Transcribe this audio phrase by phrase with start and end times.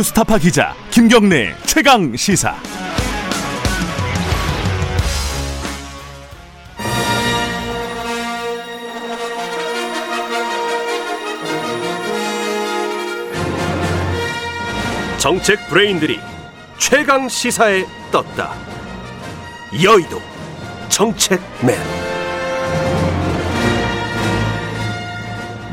[0.00, 2.56] 뉴스타파 기자 김경래 최강 시사.
[15.18, 16.18] 정책 브레인들이
[16.78, 18.54] 최강 시사에 떴다.
[19.84, 20.18] 여의도
[20.88, 21.76] 정책맨.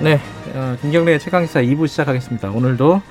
[0.02, 0.20] 네,
[0.54, 2.50] 어, 김경래의 최강 시사 2부 시작하겠습니다.
[2.50, 3.02] 오늘도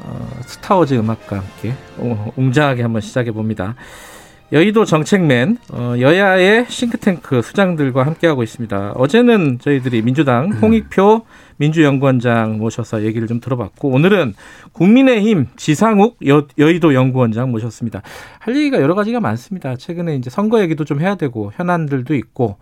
[0.00, 3.74] 어, 스타워즈 음악과 함께 오, 웅장하게 한번 시작해 봅니다.
[4.52, 8.92] 여의도 정책맨 어, 여야의 싱크탱크 수장들과 함께하고 있습니다.
[8.94, 11.22] 어제는 저희들이 민주당 홍익표
[11.56, 14.34] 민주연구원장 모셔서 얘기를 좀 들어봤고 오늘은
[14.72, 18.02] 국민의힘 지상욱 여, 여의도 연구원장 모셨습니다.
[18.38, 19.74] 할 얘기가 여러 가지가 많습니다.
[19.74, 22.58] 최근에 이제 선거 얘기도 좀 해야 되고 현안들도 있고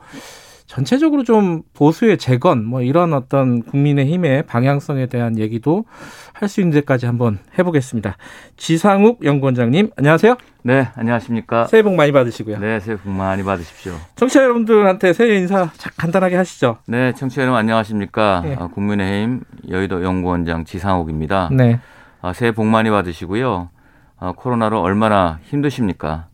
[0.67, 5.85] 전체적으로 좀 보수의 재건 뭐 이런 어떤 국민의힘의 방향성에 대한 얘기도
[6.33, 8.17] 할 수 있는 데까지 한번 해보겠습니다.
[8.57, 10.37] 지상욱 연구원장님 안녕하세요.
[10.63, 11.67] 네, 안녕하십니까.
[11.67, 12.59] 새해 복 많이 받으시고요.
[12.59, 13.95] 네, 새해 복 많이 받으십시오.
[14.17, 16.79] 청취자 여러분들한테 새해 인사 간단하게 하시죠.
[16.87, 18.41] 네, 청취자 여러분 안녕하십니까.
[18.45, 18.57] 네.
[18.59, 21.51] 어, 국민의힘 여의도 연구원장 지상욱입니다.
[21.53, 21.79] 네.
[22.21, 23.69] 어, 새해 복 많이 받으시고요.
[24.17, 26.27] 어, 코로나로 얼마나 힘드십니까?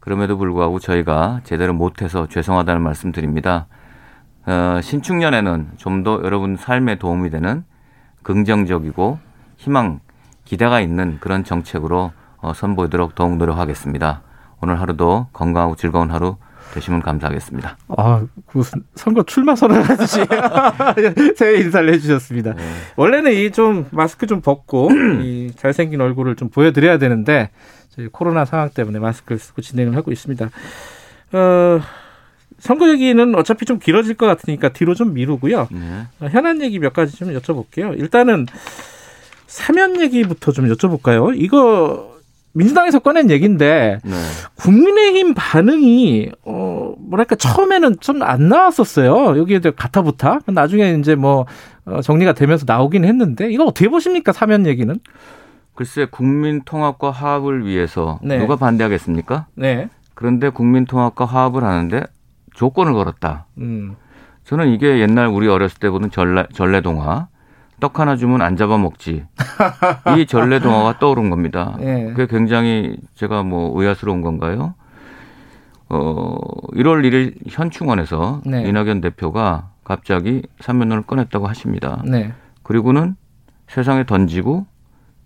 [0.00, 3.66] 그럼에도 불구하고 저희가 제대로 못해서 죄송하다는 말씀드립니다.
[4.48, 7.64] 어, 신축년에는 좀 더 여러분 삶에 도움이 되는
[8.22, 9.18] 긍정적이고
[9.56, 10.00] 희망,
[10.44, 14.22] 기대가 있는 그런 정책으로 어, 선보이도록 더욱 노력하겠습니다.
[14.62, 16.36] 오늘 하루도 건강하고 즐거운 하루
[16.74, 17.76] 되시면 감사하겠습니다.
[17.96, 20.20] 아, 무슨 선거 출마 선언하듯이
[21.36, 22.54] 새해 인사를 해주셨습니다.
[22.54, 22.62] 네.
[22.96, 24.90] 원래는 이 좀 마스크 좀 벗고
[25.22, 27.50] 이 잘생긴 얼굴을 좀 보여드려야 되는데
[27.90, 30.46] 저희 코로나 상황 때문에 마스크를 쓰고 진행을 하고 있습니다.
[31.32, 31.80] 어,
[32.58, 35.68] 선거 얘기는 어차피 좀 길어질 것 같으니까 뒤로 좀 미루고요.
[35.70, 35.78] 네.
[36.20, 37.98] 어, 현안 얘기 몇 가지 좀 여쭤볼게요.
[37.98, 38.46] 일단은
[39.46, 41.32] 사면 얘기부터 좀 여쭤볼까요?
[41.36, 42.16] 이거
[42.52, 44.12] 민주당에서 꺼낸 얘기인데 네.
[44.56, 49.38] 국민의힘 반응이 어 뭐랄까 처음에는 좀 안 나왔었어요.
[49.38, 50.40] 여기에 대해 가타부타.
[50.46, 51.46] 나중에 이제 뭐
[51.84, 54.98] 어, 정리가 되면서 나오긴 했는데 이거 어떻게 보십니까 사면 얘기는?
[55.74, 58.38] 글쎄 국민 통합과 화합을 위해서 네.
[58.38, 59.46] 누가 반대하겠습니까?
[59.54, 59.88] 네.
[60.14, 62.02] 그런데 국민 통합과 화합을 하는데
[62.58, 63.46] 조건을 걸었다.
[63.58, 63.94] 음.
[64.42, 67.28] 저는 이게 옛날 우리 어렸을 때 보는 전래, 전래동화.
[67.78, 69.24] 떡 하나 주면 안 잡아먹지.
[70.18, 71.76] 이 전래동화가 떠오른 겁니다.
[71.78, 72.06] 네.
[72.08, 74.74] 그게 굉장히 제가 뭐 의아스러운 건가요?
[75.88, 76.36] 어,
[76.72, 78.64] 1월 1일 현충원에서 네.
[78.68, 82.02] 이낙연 대표가 갑자기 삼면론을 꺼냈다고 하십니다.
[82.04, 82.32] 네.
[82.64, 83.14] 그리고는
[83.68, 84.66] 세상에 던지고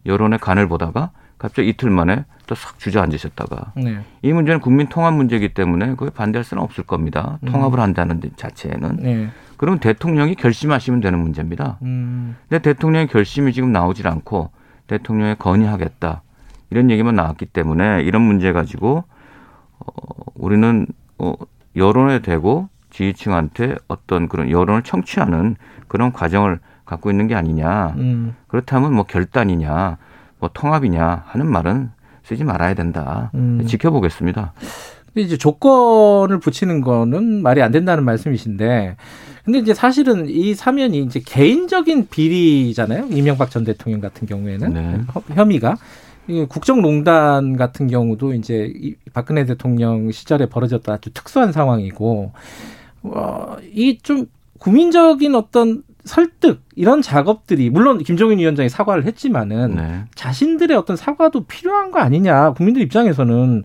[0.04, 4.00] 여론의 간을 보다가 갑자기 이틀 만에 또 싹 주저앉으셨다가 네.
[4.22, 7.38] 이 문제는 국민 통합 문제이기 때문에 그에 반대할 수는 없을 겁니다.
[7.46, 8.96] 통합을 한다는 데 자체에는.
[9.00, 9.28] 네.
[9.56, 11.78] 그러면 대통령이 결심하시면 되는 문제입니다.
[11.82, 12.36] 음.
[12.48, 14.50] 근데 대통령의 결심이 지금 나오질 않고
[14.86, 16.22] 대통령이 건의하겠다
[16.70, 19.04] 이런 얘기만 나왔기 때문에 이런 문제 가지고
[19.78, 19.84] 어,
[20.34, 20.86] 우리는
[21.18, 21.34] 어,
[21.76, 25.56] 여론에 대고 지지층한테 어떤 그런 여론을 청취하는
[25.88, 27.94] 그런 과정을 갖고 있는 게 아니냐.
[27.96, 28.36] 음.
[28.48, 29.96] 그렇다면 뭐 결단이냐,
[30.42, 31.90] 뭐 통합이냐 하는 말은
[32.24, 33.30] 쓰지 말아야 된다.
[33.34, 33.64] 음.
[33.64, 34.52] 지켜보겠습니다.
[35.06, 38.96] 근데 이제 조건을 붙이는 거는 말이 안 된다는 말씀이신데,
[39.44, 43.06] 근데 이제 사실은 이 사면이 이제 개인적인 비리잖아요.
[43.10, 45.00] 이명박 전 대통령 같은 경우에는 네.
[45.14, 45.76] 허- 혐의가
[46.48, 52.32] 국정농단 같은 경우도 이제 이 박근혜 대통령 시절에 벌어졌던 아주 특수한 상황이고,
[53.02, 54.26] 어, 이좀
[54.58, 60.04] 국민적인 어떤 설득 이런 작업들이 물론 김종인 위원장이 사과를 했지만은 네.
[60.14, 62.52] 자신들의 어떤 사과도 필요한 거 아니냐.
[62.52, 63.64] 국민들 입장에서는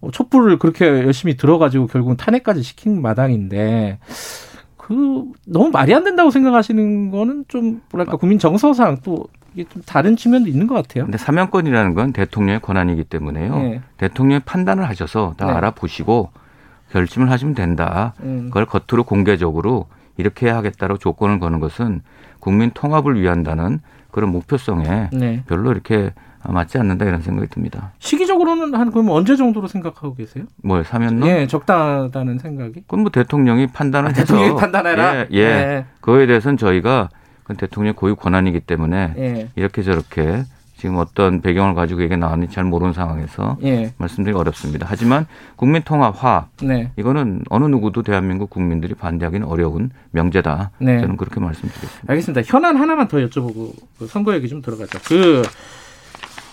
[0.00, 3.98] 어, 촛불을 그렇게 열심히 들어가지고 결국은 탄핵까지 시킨 마당인데
[4.76, 10.16] 그 너무 말이 안 된다고 생각하시는 거는 좀 뭐랄까 국민 정서상 또 이게 좀 다른
[10.16, 11.04] 측면도 있는 것 같아요.
[11.04, 13.56] 근데 사면권이라는 건 대통령의 권한이기 때문에요.
[13.56, 13.80] 네.
[13.96, 15.52] 대통령이 판단을 하셔서 다 네.
[15.52, 16.30] 알아보시고
[16.90, 18.14] 결심을 하시면 된다.
[18.20, 18.44] 음.
[18.48, 22.02] 그걸 겉으로 공개적으로 이렇게 해야 하겠다고 조건을 거는 것은
[22.40, 23.80] 국민 통합을 위한다는
[24.10, 25.42] 그런 목표성에 네.
[25.46, 26.12] 별로 이렇게
[26.48, 27.92] 맞지 않는다 이런 생각이 듭니다.
[27.98, 30.44] 시기적으로는 한 그럼 언제 정도로 생각하고 계세요?
[30.62, 31.28] 뭐 사면론?
[31.28, 32.82] 예, 적당하다는 생각이.
[32.82, 35.16] 그건 뭐 대통령이 판단을 아, 해서 대통령이 판단해라.
[35.16, 35.44] 예, 예.
[35.44, 35.84] 네.
[36.00, 37.08] 그거에 대해서는 저희가
[37.42, 39.48] 그건 대통령의 고유 권한이기 때문에 예.
[39.56, 40.44] 이렇게 저렇게
[40.78, 43.92] 지금 어떤 배경을 가지고 이게 나왔는지 잘 모르는 상황에서 예.
[43.96, 44.86] 말씀드리기 어렵습니다.
[44.88, 45.26] 하지만
[45.56, 46.92] 국민 통합 화 네.
[46.96, 50.72] 이거는 어느 누구도 대한민국 국민들이 반대하기는 어려운 명제다.
[50.78, 51.00] 네.
[51.00, 52.12] 저는 그렇게 말씀드리겠습니다.
[52.12, 52.42] 알겠습니다.
[52.46, 54.98] 현안 하나만 더 여쭤보고 그 선거 얘기 좀 들어가죠.
[55.06, 55.42] 그,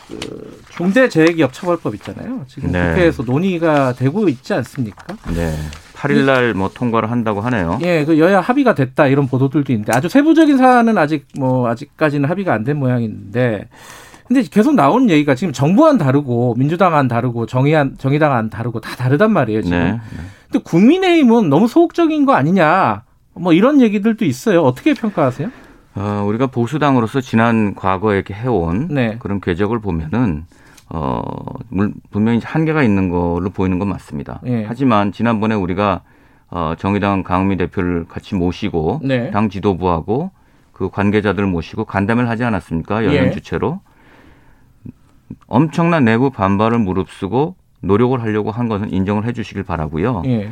[0.08, 2.46] 그 중대재해기업처벌법 있잖아요.
[2.48, 2.90] 지금 네.
[2.92, 5.16] 국회에서 논의가 되고 있지 않습니까?
[5.36, 5.54] 네.
[5.96, 7.80] 8일 날 뭐 통과를 한다고 하네요.
[7.82, 12.54] 예, 그 여야 합의가 됐다 이런 보도들도 있는데 아주 세부적인 사안은 아직 뭐 아직까지는 합의가
[12.54, 13.68] 안 된 모양인데
[14.28, 19.62] 근데 계속 나오는 얘기가 지금 정부안 다르고 민주당안 다르고 정의안 정의당안 다르고 다 다르단 말이에요
[19.62, 19.78] 지금.
[19.78, 20.00] 네.
[20.52, 23.04] 근데 국민의힘은 너무 소극적인 거 아니냐
[23.34, 24.62] 뭐 이런 얘기들도 있어요.
[24.62, 25.50] 어떻게 평가하세요?
[25.96, 29.18] 어, 우리가 보수당으로서 지난 과거에 이렇게 해온 네.
[29.20, 30.46] 그런 궤적을 보면은
[30.90, 31.22] 어,
[31.70, 34.42] 물- 분명히 한계가 있는 걸로 보이는 건 맞습니다.
[34.46, 34.64] 예.
[34.68, 36.02] 하지만 지난번에 우리가
[36.50, 39.32] 어, 정의당 강미 대표를 같이 모시고 네.
[39.32, 40.32] 당 지도부하고
[40.72, 43.06] 그 관계자들 모시고 간담회를 하지 않았습니까?
[43.06, 43.32] 연연 예.
[43.32, 43.80] 주체로
[45.48, 50.24] 엄청난 내부 반발을 무릅쓰고 노력을 하려고 한 것은 인정을 해 주시길 바라고요.
[50.26, 50.50] 예.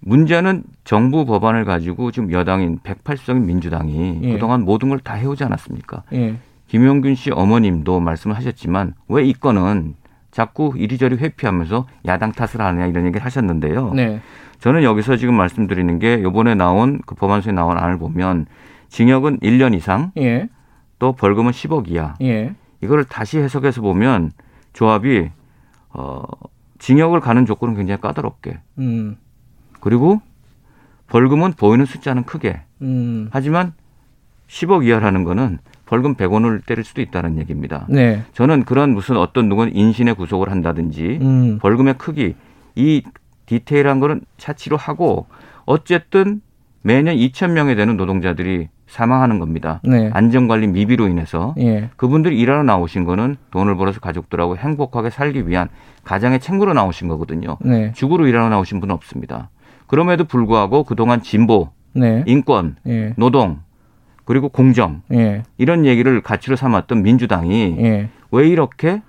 [0.00, 4.32] 문제는 정부 법안을 가지고 지금 여당인 180석인 민주당이 예.
[4.32, 6.02] 그동안 모든 걸 다 해오지 않았습니까?
[6.14, 6.36] 예.
[6.68, 9.94] 김용균 씨 어머님도 말씀을 하셨지만 왜 이 건은
[10.30, 13.92] 자꾸 이리저리 회피하면서 야당 탓을 하느냐 이런 얘기를 하셨는데요.
[13.94, 14.20] 네.
[14.60, 18.46] 저는 여기서 지금 말씀드리는 게 이번에 나온 그 법안서에 나온 안을 보면
[18.88, 20.48] 징역은 1년 이상 예.
[21.00, 22.54] 또 벌금은 10억 이하 예.
[22.82, 24.32] 이거를 다시 해석해서 보면
[24.72, 25.30] 조합이
[25.90, 26.22] 어
[26.78, 29.16] 징역을 가는 조건은 굉장히 까다롭게 음.
[29.80, 30.20] 그리고
[31.08, 33.28] 벌금은 보이는 숫자는 크게 음.
[33.32, 33.72] 하지만
[34.48, 37.86] 10억 이하라는 거는 벌금 100원을 때릴 수도 있다는 얘기입니다.
[37.88, 38.22] 네.
[38.32, 41.58] 저는 그런 무슨 어떤 누군 인신의 구속을 한다든지 음.
[41.58, 42.36] 벌금의 크기
[42.76, 43.02] 이
[43.46, 45.26] 디테일한 거는 차치로 하고
[45.66, 46.40] 어쨌든
[46.82, 49.80] 매년 2천 명에 되는 노동자들이 사망하는 겁니다.
[49.84, 50.10] 네.
[50.12, 51.90] 안전관리 미비로 인해서 예.
[51.96, 55.68] 그분들이 일하러 나오신 거는 돈을 벌어서 가족들하고 행복하게 살기 위한
[56.04, 57.56] 가장의 책무로 나오신 거거든요.
[57.60, 57.92] 네.
[57.92, 59.50] 죽으로 일하러 나오신 분은 없습니다.
[59.86, 62.24] 그럼에도 불구하고 그동안 진보, 네.
[62.26, 63.14] 인권, 예.
[63.16, 63.60] 노동,
[64.24, 65.42] 그리고 공정 예.
[65.58, 68.08] 이런 얘기를 가치로 삼았던 민주당이 예.
[68.30, 69.02] 왜 이렇게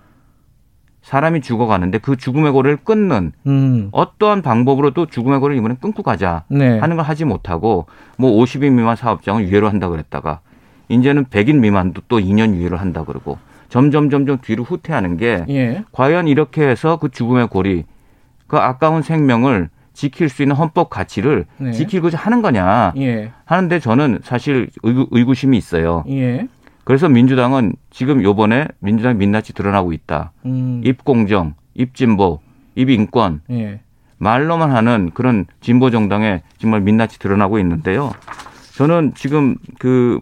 [1.02, 3.90] 사람이 죽어가는데 그 죽음의 고리를 끊는 음.
[3.92, 6.78] 어떠한 방법으로도 죽음의 고리를 이번에 끊고 가자 네.
[6.80, 7.88] 하는 걸 하지 못하고
[8.18, 10.42] 뭐 50인 미만 사업장은 유예로 한다 그랬다가
[10.90, 13.40] 이제는 100인 미만도 또 2년 유예를 한다 그러고
[13.70, 15.84] 점점 점점 뒤로 후퇴하는 게 예.
[15.92, 17.86] 과연 이렇게 해서 그 죽음의 고리
[18.48, 21.72] 그 아까운 생명을 지킬 수 있는 헌법 가치를 네.
[21.72, 23.32] 지키고자 하는 거냐 예.
[23.46, 26.04] 하는데 저는 사실 의구, 의구심이 있어요.
[26.10, 26.48] 예.
[26.84, 30.32] 그래서 민주당은 지금 요번에 민주당 민낯이 드러나고 있다.
[30.46, 30.82] 음.
[30.84, 32.40] 입공정, 입진보,
[32.76, 33.82] 입인권 예.
[34.18, 38.12] 말로만 하는 그런 진보 정당의 정말 민낯이 드러나고 있는데요.
[38.76, 40.20] 저는 지금 그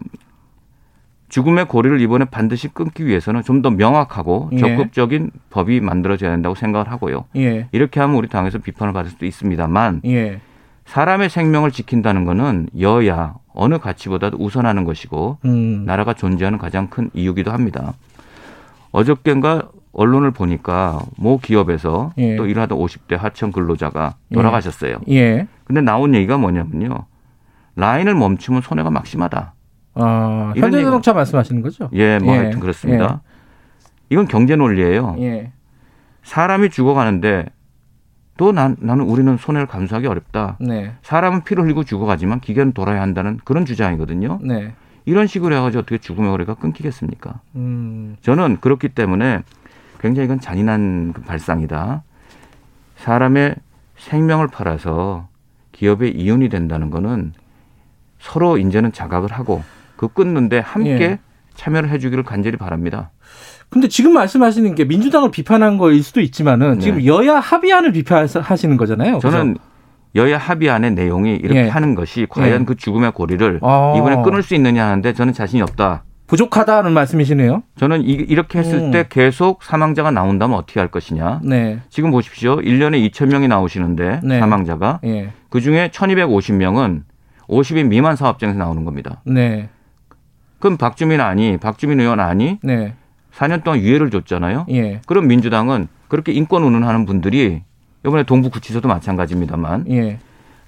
[1.28, 4.58] 죽음의 고리를 이번에 반드시 끊기 위해서는 좀 더 명확하고 예.
[4.58, 7.26] 적극적인 법이 만들어져야 된다고 생각을 하고요.
[7.36, 7.68] 예.
[7.72, 10.40] 이렇게 하면 우리 당에서 비판을 받을 수도 있습니다만 예.
[10.86, 15.84] 사람의 생명을 지킨다는 것은 여야 어느 가치보다도 우선하는 것이고 음.
[15.84, 17.92] 나라가 존재하는 가장 큰 이유기도 합니다.
[18.90, 22.36] 어저께인가 언론을 보니까 모 기업에서 예.
[22.36, 25.00] 또 일하던 50대 하청 근로자가 돌아가셨어요.
[25.10, 25.46] 예.
[25.64, 27.04] 근데 나온 얘기가 뭐냐면요.
[27.76, 29.52] 라인을 멈추면 손해가 막심하다.
[29.94, 31.90] 아, 현대자동차 말씀하시는 거죠?
[31.92, 32.38] 예, 뭐 예.
[32.38, 33.20] 하여튼 그렇습니다.
[34.08, 35.16] 이건 경제 논리예요.
[35.18, 35.52] 예.
[36.22, 37.44] 사람이 죽어가는데
[38.40, 40.56] 또 난, 나는 우리는 손해를 감수하기 어렵다.
[40.60, 40.94] 네.
[41.02, 44.38] 사람은 피를 흘리고 죽어가지만 기계는 돌아야 한다는 그런 주장이거든요.
[44.42, 44.72] 네.
[45.04, 47.40] 이런 식으로 해가지고 어떻게 죽음의 거리가 끊기겠습니까?
[47.56, 48.16] 음.
[48.22, 49.42] 저는 그렇기 때문에
[50.00, 52.02] 굉장히 이건 잔인한 그 발상이다.
[52.96, 53.56] 사람의
[53.98, 55.28] 생명을 팔아서
[55.72, 57.34] 기업의 이윤이 된다는 거는
[58.20, 59.62] 서로 이제는 자각을 하고
[59.96, 61.18] 그 끊는데 함께 예.
[61.56, 63.10] 참여를 해주기를 간절히 바랍니다.
[63.70, 66.80] 근데 지금 말씀하시는 게 민주당을 비판한 거일 수도 있지만은 네.
[66.80, 69.20] 지금 여야 합의안을 비판하시는 거잖아요.
[69.20, 69.56] 저는
[70.16, 71.68] 여야 합의안의 내용이 이렇게 예.
[71.68, 72.64] 하는 것이 과연 예.
[72.64, 73.94] 그 죽음의 고리를 아.
[73.96, 76.02] 이번에 끊을 수 있느냐 하는데 저는 자신이 없다.
[76.26, 77.62] 부족하다는 말씀이시네요.
[77.76, 78.90] 저는 이, 이렇게 했을 음.
[78.90, 81.40] 때 계속 사망자가 나온다면 어떻게 할 것이냐.
[81.44, 81.80] 네.
[81.90, 82.56] 지금 보십시오.
[82.56, 84.40] 1년에 2천 명이 나오시는데 네.
[84.40, 85.32] 사망자가 예.
[85.48, 87.02] 그중에 1250명은
[87.48, 89.22] 50인 미만 사업장에서 나오는 겁니다.
[89.24, 89.68] 네.
[90.60, 92.94] 그럼 박주민 아니, 박주민 의원 아니, 네.
[93.32, 94.66] 4년 동안 유예를 줬잖아요.
[94.70, 95.00] 예.
[95.06, 97.62] 그럼 민주당은 그렇게 인권 운운하는 분들이
[98.04, 100.18] 이번에 동부구치소도 마찬가지입니다만 예.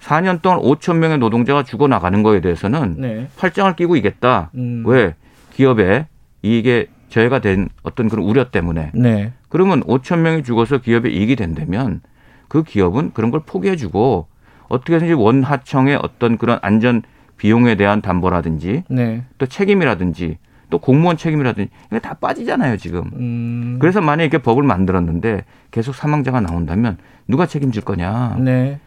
[0.01, 3.29] 4년 동안 5천 명의 노동자가 죽어 나가는 거에 대해서는 네.
[3.37, 4.51] 팔짱을 끼고 이겠다.
[4.55, 4.83] 음.
[4.87, 5.15] 왜?
[5.53, 6.07] 기업에
[6.43, 8.91] 이익에 저해가 된 어떤 그런 우려 때문에.
[8.95, 9.33] 네.
[9.49, 12.01] 그러면 5천 명이 죽어서 기업에 이익이 된다면
[12.49, 14.27] 그 기업은 그런 걸 포기해주고
[14.69, 17.03] 어떻게든지 원하청의 어떤 그런 안전
[17.37, 19.25] 비용에 대한 담보라든지 네.
[19.39, 20.39] 또 책임이라든지
[20.73, 23.03] 또 공무원 책임이라든지 이게 다 빠지잖아요 지금.
[23.15, 23.77] 음.
[23.79, 26.97] 그래서 만약에 이렇게 법을 만들었는데 계속 사망자가 나온다면
[27.29, 28.39] 누가 책임질 거냐.
[28.41, 28.81] 네.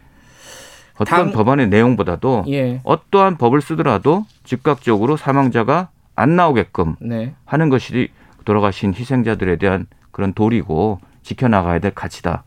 [0.98, 2.80] 어떤 당- 법안의 내용보다도 예.
[2.82, 7.34] 어떠한 법을 쓰더라도 즉각적으로 사망자가 안 나오게끔 네.
[7.44, 8.08] 하는 것이
[8.44, 12.42] 돌아가신 희생자들에 대한 그런 도리고 지켜나가야 될 가치다.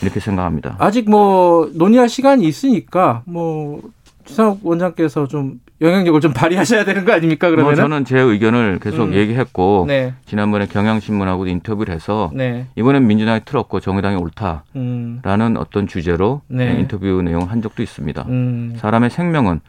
[0.00, 0.76] 이렇게 생각합니다.
[0.78, 3.82] 아직 뭐 논의할 시간이 있으니까 뭐
[4.24, 7.48] 주상욱 원장께서 좀 영향력을 좀 발휘하셔야 되는 거 아닙니까?
[7.48, 9.14] 뭐 그러면 저는 제 의견을 계속 음.
[9.14, 10.14] 얘기했고 네.
[10.26, 12.66] 지난번에 경향신문하고 인터뷰를 해서 네.
[12.76, 15.56] 이번엔 민주당이 틀었고 정의당이 옳다라는 음.
[15.56, 16.76] 어떤 주제로 네.
[16.78, 18.26] 인터뷰 내용을 한 적도 있습니다.
[18.28, 18.74] 음.
[18.76, 19.60] 사람의 생명은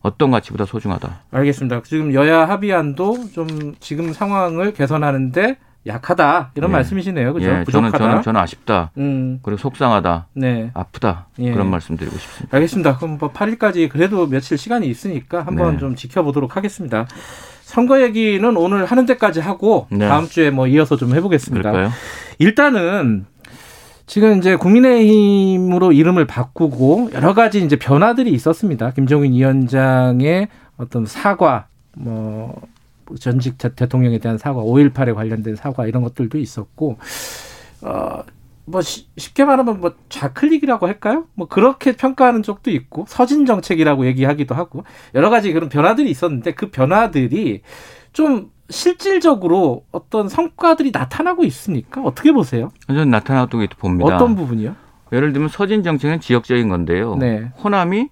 [0.00, 1.24] 어떤 가치보다 소중하다.
[1.32, 1.82] 알겠습니다.
[1.82, 5.56] 지금 여야 합의안도 좀 지금 상황을 개선하는데
[5.88, 6.72] 약하다 이런 예.
[6.72, 7.32] 말씀이시네요.
[7.32, 7.46] 그죠?
[7.46, 7.90] 예, 저는.
[7.92, 8.92] 저는 저는 아쉽다.
[8.98, 9.40] 음.
[9.42, 10.28] 그리고 속상하다.
[10.34, 10.70] 네.
[10.74, 11.26] 아프다.
[11.38, 11.52] 예.
[11.52, 12.56] 그런 말씀 드리고 싶습니다.
[12.56, 12.96] 알겠습니다.
[12.98, 15.78] 그럼 뭐 8일까지 그래도 며칠 시간이 있으니까 한번 네.
[15.78, 17.06] 좀 지켜보도록 하겠습니다.
[17.62, 20.08] 선거 얘기는 오늘 하는 데까지 하고 네.
[20.08, 21.70] 다음 주에 뭐 이어서 좀 해보겠습니다.
[21.70, 21.92] 그럴까요?
[22.38, 23.26] 일단은
[24.06, 28.92] 지금 이제 국민의힘으로 이름을 바꾸고 여러 가지 이제 변화들이 있었습니다.
[28.92, 32.58] 김종인 위원장의 어떤 사과, 뭐
[33.16, 36.98] 전직 대- 대통령에 대한 사과, 5.18에 관련된 사과 이런 것들도 있었고,
[37.82, 38.22] 어,
[38.64, 41.24] 뭐 시- 쉽게 말하면 뭐 좌클릭이라고 할까요?
[41.34, 44.84] 뭐 그렇게 평가하는 쪽도 있고 서진 정책이라고 얘기하기도 하고
[45.14, 47.62] 여러 가지 그런 변화들이 있었는데 그 변화들이
[48.12, 52.02] 좀 실질적으로 어떤 성과들이 나타나고 있습니까?
[52.02, 52.68] 어떻게 보세요?
[52.88, 54.16] 저는 나타나고 있다 봅니다.
[54.16, 54.74] 어떤 부분이요?
[55.12, 57.16] 예를 들면 서진 정책은 지역적인 건데요.
[57.16, 57.50] 네.
[57.64, 58.08] 호남이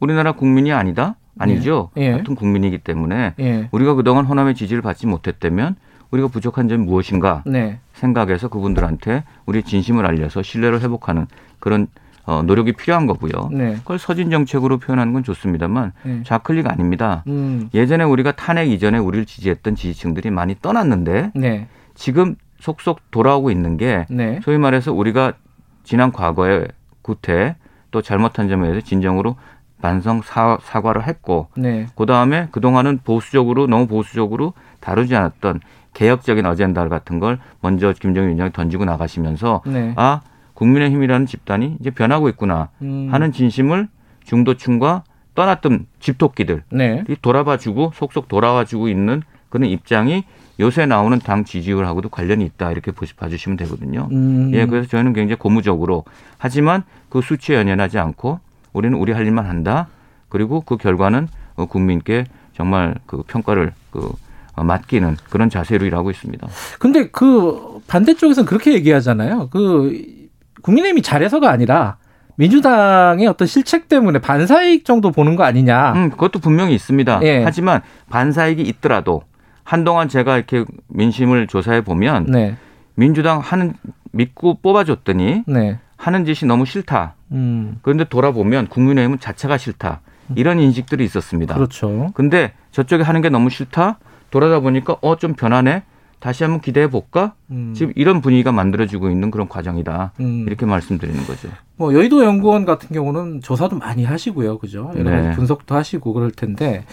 [0.00, 1.14] 우리나라 국민이 아니다?
[1.38, 1.90] 아니죠.
[1.96, 2.12] 예.
[2.12, 3.68] 같은 국민이기 때문에 예.
[3.72, 5.76] 우리가 그동안 호남의 지지를 받지 못했다면
[6.10, 7.80] 우리가 부족한 점이 무엇인가 네.
[7.92, 11.26] 생각해서 그분들한테 우리 진심을 알려서 신뢰를 회복하는
[11.58, 11.88] 그런
[12.26, 13.50] 어, 노력이 필요한 거고요.
[13.52, 13.74] 네.
[13.74, 16.22] 그걸 서진 정책으로 표현하는 건 좋습니다만 네.
[16.24, 17.22] 좌클릭 아닙니다.
[17.26, 17.68] 음.
[17.74, 21.68] 예전에 우리가 탄핵 이전에 우리를 지지했던 지지층들이 많이 떠났는데 네.
[21.94, 24.40] 지금 속속 돌아오고 있는 게 네.
[24.42, 25.34] 소위 말해서 우리가
[25.82, 26.66] 지난 과거에
[27.02, 27.56] 구태
[27.90, 29.36] 또 잘못한 점에 대해서 진정으로
[29.84, 31.86] 반성 사, 사과를 했고 네.
[31.94, 35.60] 그 다음에 그동안은 보수적으로 너무 보수적으로 다루지 않았던
[35.92, 39.92] 개혁적인 어젠다 같은 걸 먼저 김정일 위원장이 던지고 나가시면서 네.
[39.96, 40.22] 아
[40.54, 43.08] 국민의힘이라는 집단이 이제 변하고 있구나 음.
[43.10, 43.88] 하는 진심을
[44.24, 47.04] 중도층과 떠났던 집토끼들이 네.
[47.20, 50.24] 돌아봐주고 속속 돌아와주고 있는 그런 입장이
[50.60, 54.08] 요새 나오는 당 지지율하고도 관련이 있다 이렇게 보시 봐주시면 되거든요.
[54.12, 54.50] 음.
[54.54, 56.04] 예, 그래서 저희는 굉장히 고무적으로
[56.38, 58.40] 하지만 그 수치에 연연하지 않고
[58.74, 59.88] 우리는 우리 할 일만 한다.
[60.28, 64.12] 그리고 그 결과는 어, 국민께 정말 그 평가를 그
[64.54, 66.46] 어, 맡기는 그런 자세로 일하고 있습니다.
[66.78, 69.48] 근데 그 반대쪽에서는 그렇게 얘기하잖아요.
[69.50, 70.28] 그
[70.62, 71.96] 국민의힘이 잘해서가 아니라
[72.36, 75.92] 민주당의 어떤 실책 때문에 반사이익 정도 보는 거 아니냐.
[75.92, 77.20] 음, 그것도 분명히 있습니다.
[77.22, 77.44] 예.
[77.44, 79.22] 하지만 반사익이 있더라도
[79.62, 82.56] 한동안 제가 이렇게 민심을 조사해 보면 네.
[82.96, 83.74] 민주당 하는
[84.10, 85.78] 믿고 뽑아줬더니 네.
[85.96, 87.14] 하는 짓이 너무 싫다.
[87.34, 87.78] 음.
[87.82, 90.00] 그런데 돌아보면 국민의힘은 자체가 싫다.
[90.36, 91.54] 이런 인식들이 있었습니다.
[91.54, 92.10] 그렇죠.
[92.14, 93.98] 근데 저쪽에 하는 게 너무 싫다.
[94.30, 95.82] 돌아다 보니까 어 좀 변하네.
[96.18, 97.34] 다시 한번 기대해 볼까?
[97.50, 97.74] 음.
[97.76, 100.12] 지금 이런 분위기가 만들어지고 있는 그런 과정이다.
[100.20, 100.44] 음.
[100.46, 101.48] 이렇게 말씀드리는 거죠.
[101.76, 104.90] 뭐 여의도 연구원 같은 경우는 조사도 많이 하시고요, 그죠?
[104.96, 105.32] 여러 네.
[105.32, 106.86] 분석도 하시고 그럴 텐데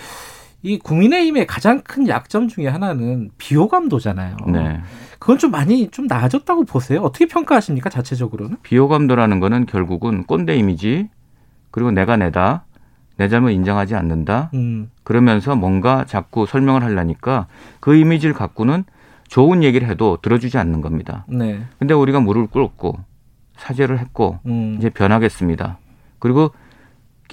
[0.63, 4.37] 이 국민의힘의 가장 큰 약점 중에 하나는 비호감도잖아요.
[4.47, 4.81] 네.
[5.19, 7.01] 그건 좀 많이 좀 나아졌다고 보세요.
[7.01, 8.57] 어떻게 평가하십니까, 자체적으로는?
[8.61, 11.09] 비호감도라는 거는 결국은 꼰대 이미지
[11.71, 12.65] 그리고 내가 내다
[13.17, 14.51] 내 잘못 인정하지 않는다.
[14.53, 17.47] 음, 그러면서 뭔가 자꾸 설명을 하려니까
[17.79, 18.83] 그 이미지를 갖고는
[19.27, 21.25] 좋은 얘기를 해도 들어주지 않는 겁니다.
[21.27, 22.97] 네, 근데 우리가 무릎을 꿇었고
[23.57, 25.77] 사죄를 했고 음, 이제 변하겠습니다.
[26.19, 26.51] 그리고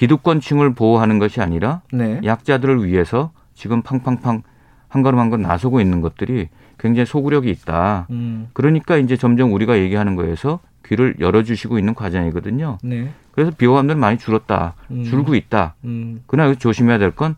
[0.02, 4.42] 기득권층을 보호하는 것이 아니라 네, 약자들을 위해서 지금 팡팡팡
[4.88, 8.06] 한 걸음 한 걸 나서고 있는 것들이 굉장히 소구력이 있다.
[8.10, 12.78] 음, 그러니까 이제 점점 우리가 얘기하는 거에서 귀를 열어주시고 있는 과정이거든요.
[12.84, 14.74] 네, 그래서 비호감들은 많이 줄었다.
[14.92, 15.02] 음.
[15.02, 15.74] 줄고 있다.
[15.84, 16.22] 음.
[16.28, 17.34] 그러나 조심해야 될 건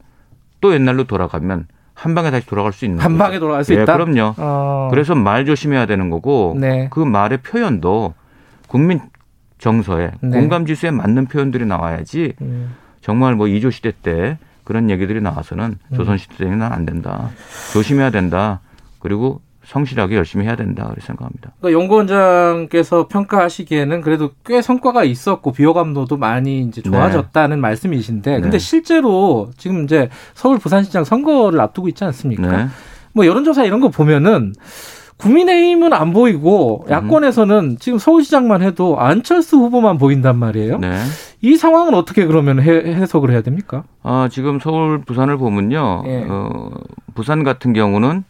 [0.60, 3.24] 또 옛날로 돌아가면 한 방에 다시 돌아갈 수 있는 한 거죠.
[3.24, 3.96] 방에 돌아갈 수 예, 있다.
[3.96, 4.34] 그럼요.
[4.36, 8.12] 어, 그래서 말 조심해야 되는 거고 네, 그 말의 표현도
[8.68, 9.00] 국민
[9.60, 10.40] 정서에 네.
[10.40, 15.96] 공감 지수에 맞는 표현들이 나와야지 음, 정말 뭐 이조 시대 때 그런 얘기들이 나와서는 음.
[15.96, 17.30] 조선 시대 때는 안 된다.
[17.72, 18.60] 조심해야 된다.
[18.98, 20.84] 그리고 성실하게 열심히 해야 된다.
[20.84, 21.52] 그렇게 생각합니다.
[21.60, 28.58] 그러니까 연구원장께서 평가하시기에는 그래도 꽤 성과가 있었고 비호감도도 많이 이제 좋아졌다는 말씀이신데, 근데 네.
[28.58, 32.56] 실제로 지금 이제 서울 부산시장 선거를 앞두고 있지 않습니까?
[32.56, 32.68] 네.
[33.12, 34.54] 뭐 여론조사 이런 거 보면은
[35.20, 36.90] 국민의힘은 안 보이고 음.
[36.90, 40.78] 야권에서는 지금 서울시장만 해도 안철수 후보만 보인단 말이에요.
[40.78, 40.96] 네.
[41.42, 43.84] 이 상황은 어떻게 그러면 해, 해석을 해야 됩니까?
[44.02, 46.02] 아, 지금 서울 부산을 보면요.
[46.06, 46.26] 예.
[46.28, 46.70] 어,
[47.14, 48.24] 부산 같은 경우는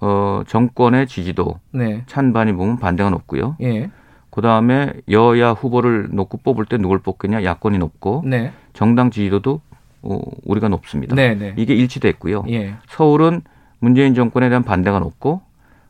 [0.00, 3.56] 어, 정권의 지지도 네, 찬반이 보면 반대가 높고요.
[3.62, 3.90] 예,
[4.30, 9.60] 그 다음에 여야 후보를 놓고 뽑을 때 누굴 뽑겠냐 야권이 높고 네, 정당 지지도도
[10.02, 11.16] 어, 우리가 높습니다.
[11.16, 12.44] 네, 네, 이게 일치됐고요.
[12.50, 13.42] 예, 서울은
[13.80, 15.40] 문재인 정권에 대한 반대가 높고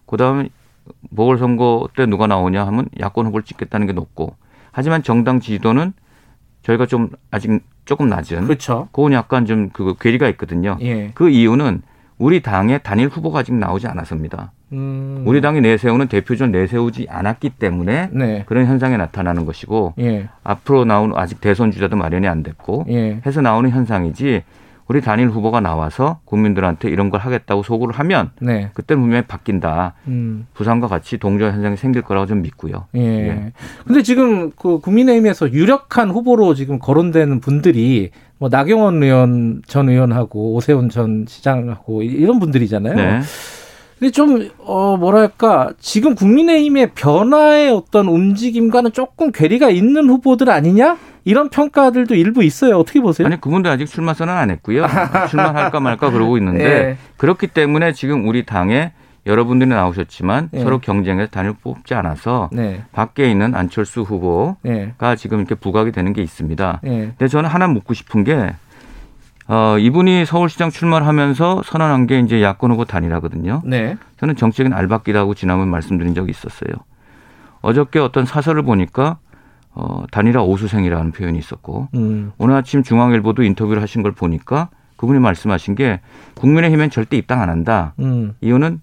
[0.09, 0.49] 그다음에
[1.15, 4.35] 보궐선거 때 누가 나오냐 하면 야권 후보를 찍겠다는 게 높고
[4.73, 5.93] 하지만 정당 지지도는
[6.63, 8.89] 저희가 좀 아직 조금 낮은 그렇죠.
[8.93, 10.77] 그건 약간 좀 그 괴리가 있거든요.
[10.81, 11.11] 예.
[11.15, 11.83] 그 이유는
[12.19, 14.53] 우리 당의 단일 후보가 아직 나오지 않아서입니다.
[14.73, 15.23] 음.
[15.25, 18.43] 우리 당이 내세우는 대표전 내세우지 않았기 때문에 네.
[18.47, 20.29] 그런 현상이 나타나는 것이고 예.
[20.43, 23.21] 앞으로 나오는 아직 대선 주자도 마련이 안 됐고 예.
[23.25, 24.43] 해서 나오는 현상이지
[24.89, 28.71] 우리 단일 후보가 나와서 국민들한테 이런 걸 하겠다고 소구를 하면 네.
[28.73, 29.93] 그때는 분명히 바뀐다.
[30.07, 30.47] 음.
[30.55, 32.87] 부산과 같이 동조 현상이 생길 거라고 좀 믿고요.
[32.97, 33.01] 예.
[33.01, 33.53] 예.
[33.87, 40.89] 근데 지금 그 국민의힘에서 유력한 후보로 지금 거론되는 분들이 뭐 나경원 의원 전 의원하고 오세훈
[40.89, 42.95] 전 시장하고 이- 이런 분들이잖아요.
[42.95, 43.21] 네.
[43.99, 50.97] 근데 좀, 어, 뭐랄까, 지금 국민의힘의 변화의 어떤 움직임과는 조금 괴리가 있는 후보들 아니냐?
[51.29, 52.79] 이런 평가들도 일부 있어요.
[52.79, 53.27] 어떻게 보세요?
[53.27, 54.87] 아니 그분들 아직 출마 선언 안 했고요.
[55.29, 56.97] 출마할까 말까 그러고 있는데 예.
[57.19, 58.93] 그렇기 때문에 지금 우리 당에
[59.27, 60.61] 여러분들이 나오셨지만 예.
[60.61, 62.83] 서로 경쟁해서 단일 뽑지 않아서 네.
[62.93, 64.95] 밖에 있는 안철수 후보가 예.
[65.19, 66.81] 지금 이렇게 부각이 되는 게 있습니다.
[66.87, 66.89] 예.
[66.89, 68.55] 근데 저는 하나 묻고 싶은 게
[69.49, 73.61] 어, 이분이 서울시장 출마를 하면서 선언한 게 이제 야권 후보 단일화거든요.
[73.67, 73.99] 네.
[74.19, 76.73] 저는 정치적인 알박기라고 지난번 말씀드린 적이 있었어요.
[77.61, 79.19] 어저께 어떤 사설을 보니까
[79.75, 82.33] 어, 단일화 오수생이라는 표현이 있었고 음.
[82.39, 86.01] 오늘 아침 중앙일보도 인터뷰를 하신 걸 보니까 그분이 말씀하신 게
[86.35, 87.95] 국민의힘엔 절대 입당 안 한다.
[88.01, 88.35] 음.
[88.41, 88.81] 이유는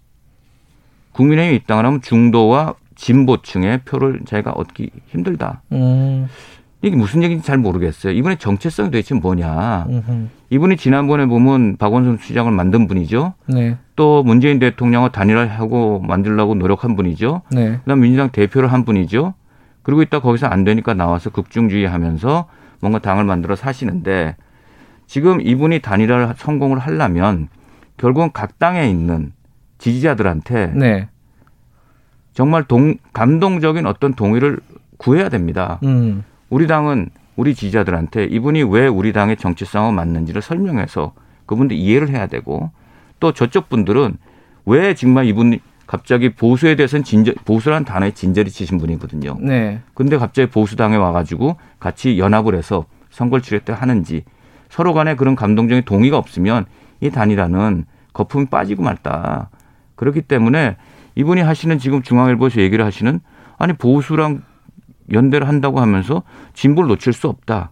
[1.11, 5.61] 국민의힘 입당을 하면 중도와 진보층의 표를 자기가 얻기 힘들다.
[5.73, 6.27] 음.
[6.81, 8.13] 이게 무슨 얘기인지 잘 모르겠어요.
[8.13, 9.87] 이분의 정체성이 도대체 뭐냐.
[9.89, 10.27] 음흠.
[10.51, 13.33] 이분이 지난번에 보면 박원순 시장을 만든 분이죠.
[13.47, 13.77] 네.
[13.95, 17.41] 또 문재인 대통령과 단일화하고 만들려고 노력한 분이죠.
[17.51, 17.79] 네.
[17.83, 19.33] 그다음 민주당 대표를 한 분이죠.
[19.85, 22.47] 그리고 이따 거기서 안 되니까 나와서 극중주의 하면서
[22.81, 24.35] 뭔가 당을 만들어 사시는데
[25.05, 27.49] 지금 이분이 단일화를 성공을 하려면
[27.97, 29.31] 결국은 각 당에 있는
[29.77, 31.07] 지지자들한테 네.
[32.33, 34.59] 정말 동, 감동적인 어떤 동의를
[34.97, 35.79] 구해야 됩니다.
[35.83, 36.23] 음.
[36.49, 41.13] 우리 당은 우리 지지자들한테 이분이 왜 우리 당의 정치성과 맞는지를 설명해서
[41.45, 42.71] 그분들 이해를 해야 되고
[43.19, 44.17] 또 저쪽 분들은
[44.65, 45.59] 왜 정말 이분이
[45.95, 49.37] 갑자기 보수에 대해서는 진절, 보수라는 단어에 진저리 치신 분이거든요.
[49.39, 49.81] 네.
[49.93, 54.25] 근데 갑자기 보수당에 와가지고 같이 연합을 해서 선거를 치렀다 하는지
[54.69, 56.65] 서로 간에 그런 감동적인 동의가 없으면
[56.99, 59.49] 이 단일화는 거품이 빠지고 말다.
[59.95, 60.75] 그렇기 때문에
[61.15, 63.21] 이분이 하시는 지금 중앙일보에서 얘기를 하시는
[63.57, 64.41] 아니 보수랑
[65.13, 67.71] 연대를 한다고 하면서 진보를 놓칠 수 없다.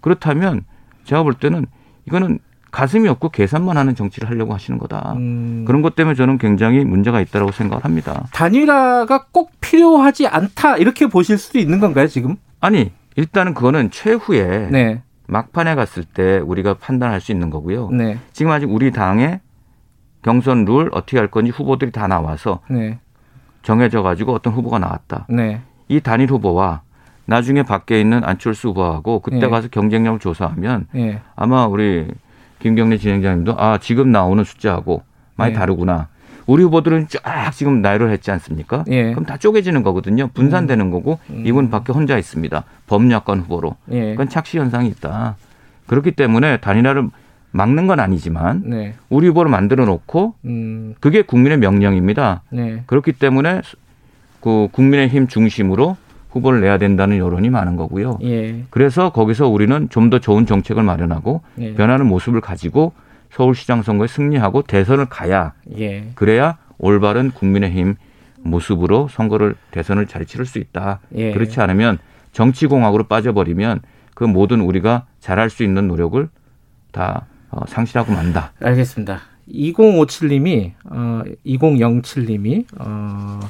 [0.00, 0.64] 그렇다면
[1.04, 1.66] 제가 볼 때는
[2.06, 2.38] 이거는
[2.70, 5.14] 가슴이 없고 계산만 하는 정치를 하려고 하시는 거다.
[5.16, 5.64] 음.
[5.66, 8.26] 그런 것 때문에 저는 굉장히 문제가 있다고 생각을 합니다.
[8.32, 12.36] 단일화가 꼭 필요하지 않다 이렇게 보실 수도 있는 건가요 지금?
[12.60, 17.90] 아니 일단은 그거는 최후에 네, 막판에 갔을 때 우리가 판단할 수 있는 거고요.
[17.90, 19.40] 네, 지금 아직 우리 당의
[20.22, 22.98] 경선 룰 어떻게 할 건지 후보들이 다 나와서 네,
[23.62, 25.26] 정해져 가지고 어떤 후보가 나왔다.
[25.30, 26.82] 네, 이 단일 후보와
[27.24, 29.48] 나중에 밖에 있는 안철수 후보하고 그때 예.
[29.48, 32.06] 가서 경쟁력을 조사하면 네, 아마 우리
[32.58, 35.02] 김경래 진행자님도 아 지금 나오는 숫자하고
[35.36, 35.58] 많이 네.
[35.58, 36.08] 다르구나.
[36.46, 38.82] 우리 후보들은 쫙 지금 나열을 했지 않습니까?
[38.88, 39.10] 예.
[39.10, 40.28] 그럼 다 쪼개지는 거거든요.
[40.28, 41.44] 분산되는 거고 음.
[41.46, 42.64] 이분 밖에 혼자 있습니다.
[42.86, 43.76] 범야권 후보로.
[43.92, 45.36] 예, 그건 착시 현상이 있다.
[45.86, 47.08] 그렇기 때문에 단일화를
[47.50, 52.42] 막는 건 아니지만 네, 우리 후보를 만들어 놓고 음, 그게 국민의 명령입니다.
[52.50, 53.62] 네, 그렇기 때문에
[54.40, 55.96] 그 국민의힘 중심으로
[56.30, 58.18] 후보를 내야 된다는 여론이 많은 거고요.
[58.22, 62.92] 예, 그래서 거기서 우리는 좀 더 좋은 정책을 마련하고 예, 변하는 모습을 가지고
[63.30, 67.96] 서울시장 선거에 승리하고 대선을 가야 예, 그래야 올바른 국민의힘
[68.42, 71.00] 모습으로 선거를 대선을 잘 치를 수 있다.
[71.14, 71.32] 예.
[71.32, 71.98] 그렇지 않으면
[72.32, 73.80] 정치공학으로 빠져버리면
[74.14, 76.28] 그 모든 우리가 잘할 수 있는 노력을
[76.92, 78.52] 다 어, 상실하고 만다.
[78.60, 79.20] 알겠습니다.
[79.52, 83.40] 2057님이 어 2007님이 어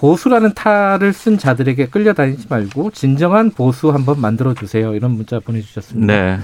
[0.00, 4.94] 보수라는 탈을 쓴 자들에게 끌려다니지 말고 진정한 보수 한번 만들어 주세요.
[4.94, 6.06] 이런 문자 보내주셨습니다.
[6.10, 6.38] 네.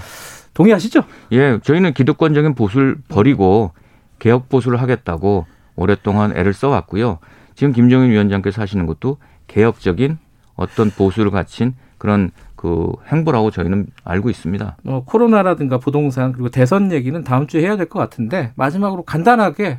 [0.52, 1.00] 동의하시죠?
[1.32, 3.72] 예, 저희는 기득권적인 보수를 버리고
[4.18, 7.18] 개혁 보수를 하겠다고 오랫동안 애를 써왔고요.
[7.54, 9.16] 지금 김정인 위원장께서 하시는 것도
[9.46, 10.18] 개혁적인
[10.56, 14.76] 어떤 보수를 갖춘 그런 그 행보라고 저희는 알고 있습니다.
[14.82, 19.78] 뭐 코로나라든가 부동산 그리고 대선 얘기는 다음 주에 해야 될 것 같은데 마지막으로 간단하게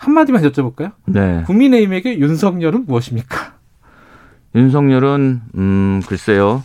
[0.00, 0.92] 한 마디만 여쭤볼까요?
[1.04, 1.42] 네.
[1.46, 3.52] 국민의힘에게 윤석열은 무엇입니까?
[4.54, 6.64] 윤석열은 음 글쎄요.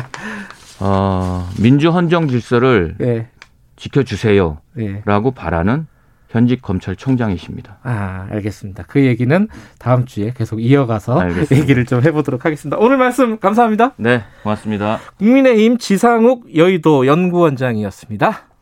[0.80, 3.28] 어, 민주 헌정 질서를 예,
[3.76, 5.02] 지켜주세요라고 예.
[5.34, 5.86] 바라는
[6.30, 7.78] 현직 검찰총장이십니다.
[7.82, 8.84] 아, 알겠습니다.
[8.88, 11.56] 그 얘기는 다음 주에 계속 이어가서 알겠습니다.
[11.56, 12.78] 얘기를 좀 해보도록 하겠습니다.
[12.78, 13.92] 오늘 말씀 감사합니다.
[13.98, 14.98] 네, 고맙습니다.
[15.18, 18.45] 국민의힘 지상욱 여의도 연구원장이었습니다.